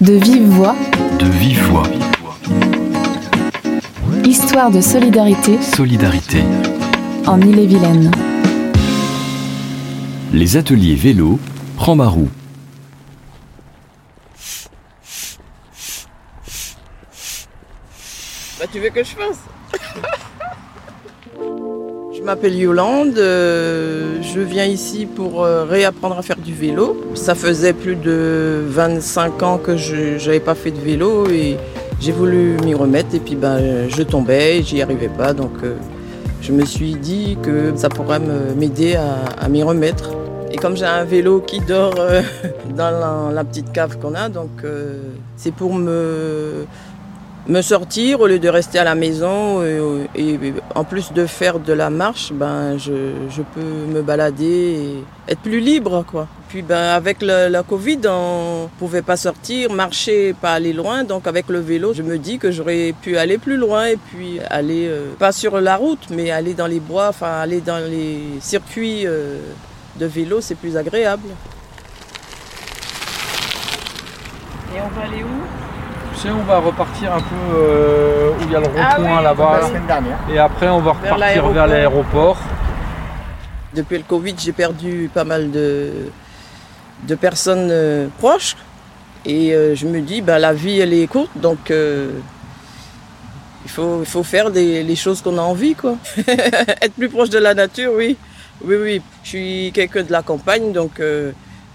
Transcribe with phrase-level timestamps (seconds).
[0.00, 0.76] De vive voix,
[1.18, 1.84] De vive voix.
[4.24, 6.42] histoire de solidarité Solidarité.
[7.26, 8.10] en Ille-et-Vilaine.
[10.32, 11.38] Les ateliers vélo,
[11.76, 12.28] prends ma roue.
[18.58, 19.40] Bah, tu veux que je fasse?
[22.24, 26.96] M'appelle Yolande, euh, je viens ici pour euh, réapprendre à faire du vélo.
[27.14, 31.56] Ça faisait plus de 25 ans que je n'avais pas fait de vélo et
[32.00, 35.74] j'ai voulu m'y remettre et puis ben, je tombais, j'y arrivais pas donc euh,
[36.40, 38.20] je me suis dit que ça pourrait
[38.56, 40.10] m'aider à, m'y remettre.
[40.50, 41.94] Et comme j'ai un vélo qui dort
[42.76, 44.50] dans la, la petite cave qu'on a, donc
[45.36, 46.66] c'est pour me
[47.46, 50.38] me sortir au lieu de rester à la maison et,
[50.74, 52.92] en plus de faire de la marche, ben je,
[53.28, 56.26] je peux me balader et être plus libre quoi.
[56.48, 61.48] Puis ben avec la Covid, on pouvait pas sortir, marcher, pas aller loin, donc avec
[61.48, 65.12] le vélo, je me dis que j'aurais pu aller plus loin et puis aller euh,
[65.18, 69.38] pas sur la route, mais aller dans les bois, enfin aller dans les circuits euh,
[69.98, 71.28] de vélo, c'est plus agréable.
[74.74, 75.73] Et on va aller où?
[76.14, 78.96] Tu sais, on va repartir un peu euh, où il y a le rond-point Ah
[79.00, 79.58] oui, là-bas.
[79.60, 80.18] la semaine dernière.
[80.32, 82.38] Et après, on va repartir vers l'aéroport.
[83.74, 85.90] Depuis le Covid, j'ai perdu pas mal de,
[87.08, 88.56] de personnes euh, proches.
[89.26, 92.10] Et euh, je me dis, bah, la vie, elle est courte, donc euh,
[93.64, 95.74] il, faut, il faut faire des, les choses qu'on a envie.
[95.74, 95.96] Quoi.
[96.18, 98.16] Être plus proche de la nature, oui.
[98.64, 99.02] Oui, oui.
[99.24, 101.32] Je suis quelqu'un de la campagne, donc euh,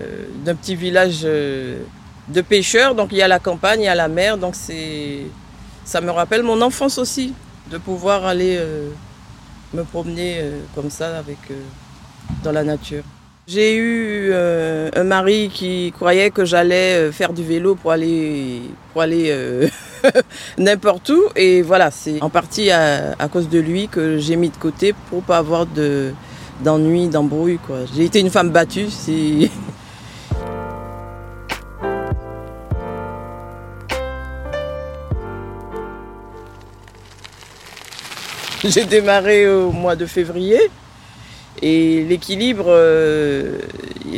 [0.00, 0.04] euh,
[0.44, 1.78] d'un petit village euh,
[2.28, 2.94] de pêcheurs.
[2.94, 4.38] Donc il y a la campagne, il y a la mer.
[4.38, 5.20] Donc c'est,
[5.84, 7.34] ça me rappelle mon enfance aussi,
[7.70, 8.88] de pouvoir aller euh,
[9.74, 11.54] me promener euh, comme ça avec, euh,
[12.44, 13.02] dans la nature.
[13.48, 18.62] J'ai eu euh, un mari qui croyait que j'allais euh, faire du vélo pour aller,
[18.92, 19.66] pour aller euh,
[20.58, 21.24] n'importe où.
[21.34, 24.94] Et voilà, c'est en partie à, à cause de lui que j'ai mis de côté
[25.10, 26.12] pour pas avoir de,
[26.62, 27.58] d'ennui, d'embrouille.
[27.58, 27.78] quoi.
[27.94, 28.88] J'ai été une femme battue.
[28.90, 29.50] c'est-
[38.64, 40.58] J'ai démarré au mois de février
[41.60, 43.58] et l'équilibre, euh,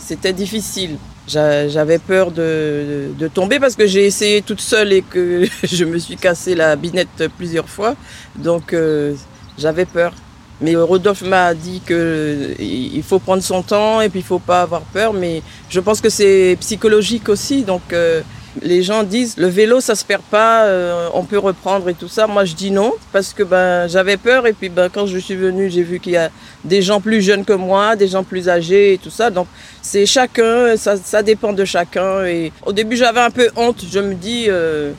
[0.00, 0.96] c'était difficile.
[1.26, 5.84] J'a- J'avais peur de, de tomber parce que j'ai essayé toute seule et que je
[5.84, 7.94] me suis cassé la binette plusieurs fois.
[8.36, 9.14] Donc euh,
[9.58, 10.14] j'avais peur.
[10.60, 14.62] Mais Rodolphe m'a dit que il faut prendre son temps et puis il faut pas
[14.62, 15.12] avoir peur.
[15.12, 17.62] Mais je pense que c'est psychologique aussi.
[17.64, 18.22] Donc euh,
[18.62, 22.08] les gens disent le vélo ça se perd pas, euh, on peut reprendre et tout
[22.08, 22.26] ça.
[22.26, 25.36] Moi je dis non parce que ben j'avais peur et puis ben quand je suis
[25.36, 26.30] venue j'ai vu qu'il y a
[26.64, 29.30] des gens plus jeunes que moi, des gens plus âgés et tout ça.
[29.30, 29.46] Donc
[29.82, 32.24] c'est chacun, ça, dépend de chacun.
[32.24, 34.92] Et au début j'avais un peu honte, je me dis euh,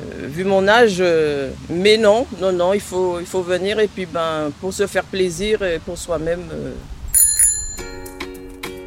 [0.00, 1.02] euh, vu mon âge,
[1.70, 5.78] mais non, non, non, il faut, venir et puis ben pour se faire plaisir et
[5.78, 6.42] pour soi-même.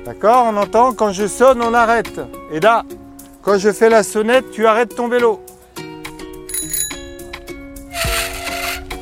[0.08, 2.22] D'accord, on entend quand je sonne, on arrête.
[2.54, 2.86] Et là,
[3.48, 5.40] quand je fais la sonnette, tu arrêtes ton vélo.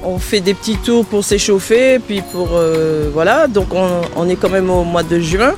[0.04, 3.48] On fait des petits tours pour s'échauffer, puis pour euh, voilà.
[3.48, 5.56] Donc on, est quand même au mois de juin,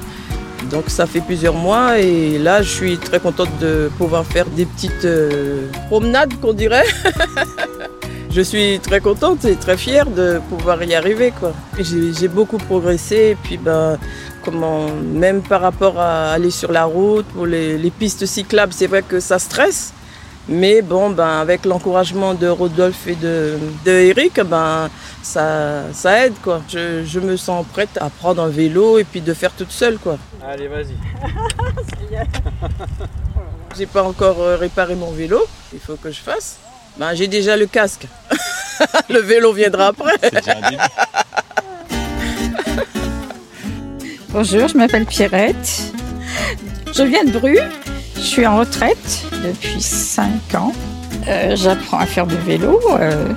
[0.72, 4.66] donc ça fait plusieurs mois et là je suis très contente de pouvoir faire des
[4.66, 6.86] petites euh, promenades qu'on dirait.
[8.38, 11.54] je suis très contente et très fière de pouvoir y arriver quoi.
[11.80, 13.98] J'ai beaucoup progressé et puis ben
[14.46, 18.86] comment même par rapport à aller sur la route pour les, les pistes cyclables, c'est
[18.86, 19.92] vrai que ça stresse.
[20.48, 24.90] Mais bon, ben, avec l'encouragement de Rodolphe et de, de Eric, ben,
[25.24, 26.36] ça, ça aide.
[26.42, 26.62] Quoi.
[26.70, 29.98] Je, je me sens prête à prendre un vélo et puis de faire toute seule.
[29.98, 30.18] Quoi.
[30.48, 30.96] Allez, vas-y.
[33.78, 36.60] J'ai pas encore euh, réparé mon vélo, il faut que je fasse.
[37.00, 38.08] Ben, j'ai déjà le casque.
[39.10, 40.14] le vélo viendra après.
[44.30, 45.94] Bonjour, je m'appelle Pierrette.
[46.96, 47.58] Je viens de Bru.
[48.16, 50.74] Je suis en retraite depuis 5 ans.
[51.28, 52.80] Euh, J'apprends à faire du vélo.
[53.00, 53.28] euh,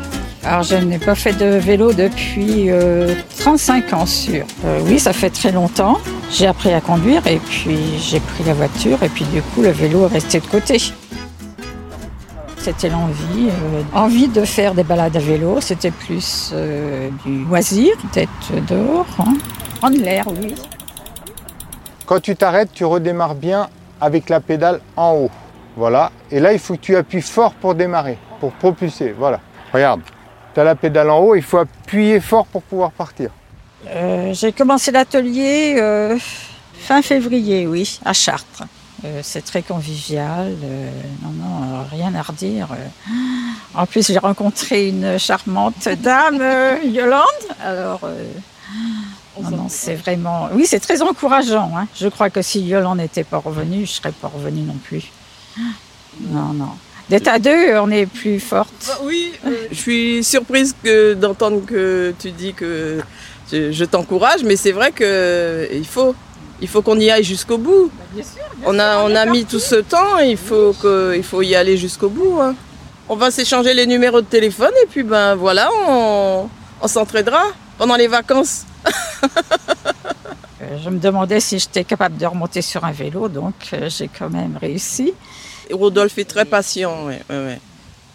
[0.42, 4.46] alors, je n'ai pas fait de vélo depuis euh, 35 ans sûr.
[4.64, 5.98] Euh, oui, ça fait très longtemps.
[6.32, 9.70] J'ai appris à conduire et puis j'ai pris la voiture et puis du coup, le
[9.70, 10.78] vélo est resté de côté.
[12.62, 15.62] C'était l'envie, euh, envie de faire des balades à vélo.
[15.62, 19.32] C'était plus euh, du loisir, peut-être dehors, hein.
[19.78, 20.54] prendre l'air, oui.
[22.04, 25.30] Quand tu t'arrêtes, tu redémarres bien avec la pédale en haut.
[25.74, 26.12] Voilà.
[26.30, 29.14] Et là, il faut que tu appuies fort pour démarrer, pour propulser.
[29.18, 29.40] Voilà.
[29.72, 30.02] Regarde.
[30.52, 33.30] Tu as la pédale en haut, il faut appuyer fort pour pouvoir partir.
[33.88, 35.76] Euh, j'ai commencé l'atelier
[36.74, 38.64] fin février, oui, à Chartres.
[39.04, 40.54] Euh, c'est très convivial.
[40.62, 40.90] euh,
[41.22, 42.68] non, non, euh, rien à redire.
[43.74, 46.42] En plus, j'ai rencontré une charmante dame,
[46.84, 47.24] Yolande.
[47.62, 48.00] Alors,
[49.42, 50.48] non, non, c'est vraiment.
[50.52, 51.70] Oui, c'est très encourageant.
[51.76, 51.86] hein.
[51.98, 55.04] Je crois que si Yolande n'était pas revenue, je ne serais pas revenue non plus.
[56.20, 56.70] Non, non.
[57.08, 58.72] D'être à deux, on est plus forte.
[58.86, 63.00] Bah oui, euh, je suis surprise que d'entendre que tu dis que
[63.50, 66.14] je, je t'encourage, mais c'est vrai que euh, il faut,
[66.60, 67.90] il faut qu'on y aille jusqu'au bout.
[68.64, 71.76] On a, on a mis tout ce temps, il faut que, il faut y aller
[71.76, 72.38] jusqu'au bout.
[72.40, 72.54] hein.
[73.08, 76.48] On va s'échanger les numéros de téléphone et puis ben voilà, on,
[76.80, 77.42] on s'entraidera
[77.78, 78.64] pendant les vacances.
[80.62, 84.08] Euh, Je me demandais si j'étais capable de remonter sur un vélo, donc euh, j'ai
[84.08, 85.12] quand même réussi.
[85.72, 87.60] Rodolphe est très patient, ouais, ouais, ouais.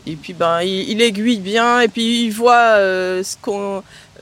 [0.07, 3.23] Et puis ben, il, il aiguille bien et puis il voit euh,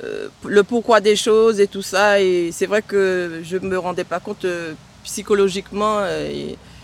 [0.03, 2.21] euh, le pourquoi des choses et tout ça.
[2.21, 5.99] Et c'est vrai que je me rendais pas compte euh, psychologiquement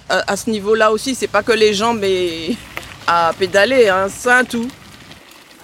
[0.09, 1.15] à, ce niveau-là aussi.
[1.15, 2.03] C'est pas que les jambes
[3.07, 4.67] à pédaler, hein, c'est un tout.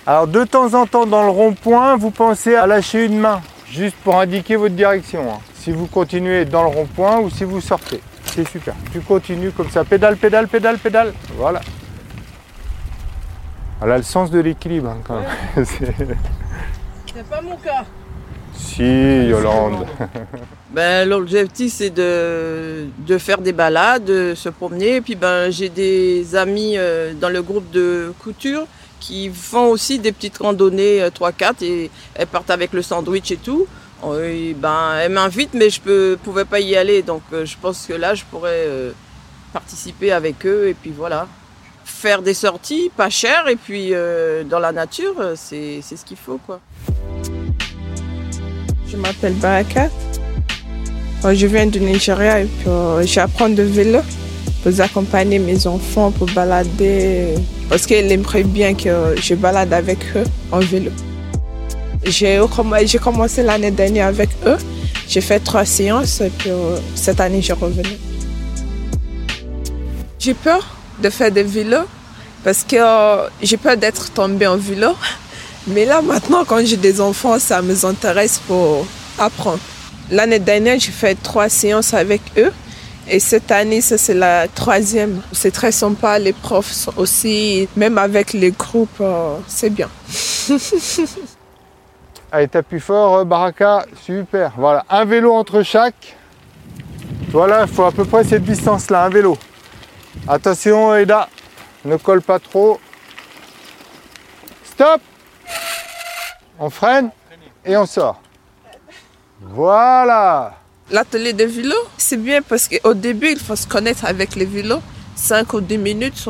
[0.07, 3.95] Alors de temps en temps dans le rond-point, vous pensez à lâcher une main, juste
[4.03, 5.33] pour indiquer votre direction.
[5.33, 5.39] hein.
[5.55, 7.99] Si vous continuez dans le rond-point ou si vous sortez.
[8.23, 8.75] C'est super.
[8.91, 9.83] Tu continues comme ça.
[9.83, 11.13] Pédale, pédale, pédale, pédale.
[11.37, 11.61] Voilà.
[13.81, 15.66] Elle a le sens de l'équilibre hein, quand même.
[15.66, 15.95] C'est-
[17.30, 17.86] pas mon cas.
[18.54, 18.83] si,
[19.30, 19.86] Yolande.
[20.72, 24.98] Ben, l'objectif c'est de, de faire des balades, de se promener.
[24.98, 28.68] Et puis ben, j'ai des amis euh, dans le groupe de couture
[29.00, 33.38] qui font aussi des petites randonnées euh, 3-4 et elles partent avec le sandwich et
[33.38, 33.68] tout.
[34.21, 37.01] Et ben, elles m'invitent mais je ne pouvais pas y aller.
[37.04, 38.92] Donc euh, je pense que là je pourrais euh,
[39.54, 41.28] participer avec eux et puis voilà.
[41.87, 46.17] Faire des sorties pas chères et puis euh, dans la nature, euh, c'est ce qu'il
[46.17, 46.59] faut quoi.
[48.87, 49.89] Je m'appelle Baraka.
[51.23, 53.99] Euh, Je viens du Nigeria et puis j'apprends de vélo
[54.63, 57.35] pour accompagner mes enfants pour balader
[57.69, 60.91] parce qu'ils aimeraient bien que je balade avec eux en vélo.
[62.03, 64.57] J'ai comm- j'ai commencé l'année dernière avec eux.
[65.07, 66.49] J'ai fait trois séances et puis
[66.95, 67.95] cette année je revenu.
[70.19, 71.86] J'ai peur de faire des vélos
[72.44, 74.92] parce que euh, j'ai peur d'être tombée en vélo.
[75.68, 78.86] Mais là, maintenant, quand j'ai des enfants, ça me intéresse pour
[79.18, 79.59] apprendre.
[80.12, 82.53] L'année dernière, j'ai fait trois séances avec eux.
[83.07, 85.21] Et cette année, ça, c'est la troisième.
[85.31, 86.19] C'est très sympa.
[86.19, 89.89] Les profs aussi, même avec les groupes, euh, c'est bien.
[92.31, 93.86] Allez, t'appuies fort, euh, Baraka.
[94.03, 94.53] Super.
[94.56, 96.15] Voilà, un vélo entre chaque.
[97.30, 99.36] Voilà, il faut à peu près cette distance-là, un vélo.
[100.27, 101.29] Attention, Eda,
[101.83, 102.79] ne colle pas trop.
[104.63, 105.01] Stop
[106.59, 107.12] On freine
[107.63, 108.21] et on sort.
[109.41, 110.56] Voilà
[110.91, 114.81] L'atelier de vélo, c'est bien parce qu'au début, il faut se connaître avec les vélos.
[115.15, 116.25] 5 ou 10 minutes.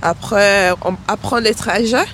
[0.00, 2.06] Après, on apprend les trajets.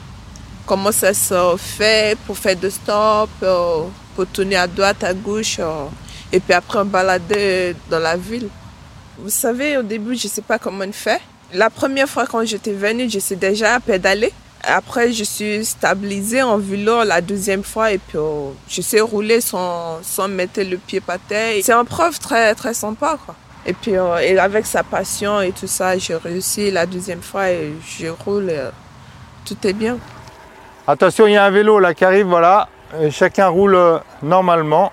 [0.66, 3.82] Comment ça se fait pour faire de stop, euh,
[4.16, 5.58] pour tourner à droite, à gauche.
[5.60, 5.86] euh,
[6.32, 8.48] Et puis après, on balader dans la ville.
[9.18, 11.20] Vous savez, au début, je ne sais pas comment on fait.
[11.52, 14.32] La première fois quand j'étais venue, je sais déjà pédaler.
[14.64, 19.40] Après, je suis stabilisée en vélo la deuxième fois et puis euh, je sais rouler
[19.40, 21.54] sans, sans mettre le pied par terre.
[21.62, 23.16] C'est un prof très, très sympa.
[23.24, 23.34] Quoi.
[23.64, 27.50] Et puis, euh, et avec sa passion et tout ça, j'ai réussi la deuxième fois
[27.50, 28.48] et je roule.
[28.50, 28.70] euh,
[29.46, 29.96] tout est bien.
[30.86, 32.68] Attention, il y a un vélo là qui arrive, voilà.
[33.00, 34.92] Et chacun roule euh, normalement.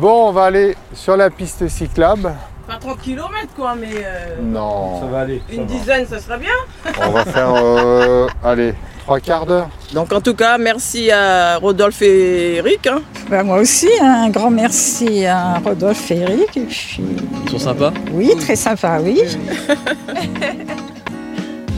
[0.00, 2.32] Bon, on va aller sur la piste cyclable.
[2.66, 5.42] Pas 30 km quoi, mais euh, Non, Ça va aller.
[5.48, 5.74] ça une va.
[5.74, 6.92] dizaine, ça serait bien.
[7.06, 8.74] on va faire, euh, allez,
[9.04, 9.68] trois quarts d'heure.
[9.94, 12.86] Donc en tout cas, merci à Rodolphe et Eric.
[12.86, 13.00] hein.
[13.30, 16.56] Ben, moi aussi, un grand merci à Rodolphe et Eric.
[16.56, 17.00] Et puis,
[17.44, 19.20] Ils sont sympas oui, très sympa, oui.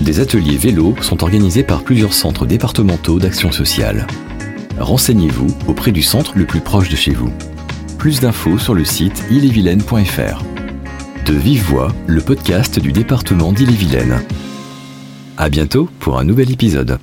[0.03, 4.07] Des ateliers vélo sont organisés par plusieurs centres départementaux d'action sociale.
[4.79, 7.31] Renseignez-vous auprès du centre le plus proche de chez vous.
[8.00, 10.42] Plus d'infos sur le site illevilaine.fr.
[11.26, 14.23] De vive voix, le podcast du département d'Ille-et-Vilaine.
[15.37, 16.99] À bientôt pour un nouvel épisode.